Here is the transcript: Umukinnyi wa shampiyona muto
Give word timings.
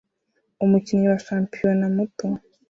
Umukinnyi 0.63 1.07
wa 1.11 1.19
shampiyona 1.27 1.85
muto 1.95 2.27